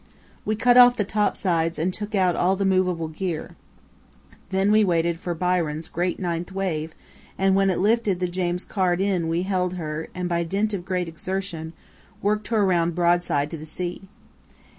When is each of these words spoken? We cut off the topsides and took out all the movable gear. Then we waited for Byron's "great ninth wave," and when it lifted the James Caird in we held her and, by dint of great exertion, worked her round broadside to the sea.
We 0.45 0.55
cut 0.55 0.77
off 0.77 0.97
the 0.97 1.03
topsides 1.03 1.77
and 1.77 1.93
took 1.93 2.15
out 2.15 2.35
all 2.35 2.55
the 2.55 2.65
movable 2.65 3.07
gear. 3.07 3.55
Then 4.49 4.71
we 4.71 4.83
waited 4.83 5.19
for 5.19 5.35
Byron's 5.35 5.87
"great 5.87 6.19
ninth 6.19 6.51
wave," 6.51 6.95
and 7.37 7.53
when 7.55 7.69
it 7.69 7.77
lifted 7.77 8.19
the 8.19 8.27
James 8.27 8.65
Caird 8.65 8.99
in 8.99 9.27
we 9.27 9.43
held 9.43 9.75
her 9.75 10.07
and, 10.15 10.27
by 10.27 10.43
dint 10.43 10.73
of 10.73 10.85
great 10.85 11.07
exertion, 11.07 11.73
worked 12.19 12.47
her 12.47 12.65
round 12.65 12.95
broadside 12.95 13.51
to 13.51 13.57
the 13.57 13.63
sea. 13.65 14.01